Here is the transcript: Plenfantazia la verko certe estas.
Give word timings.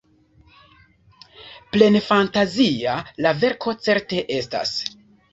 Plenfantazia 1.75 2.95
la 3.25 3.33
verko 3.43 3.75
certe 3.89 4.23
estas. 4.39 4.73